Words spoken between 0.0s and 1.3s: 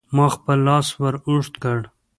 ما خپل لاس ور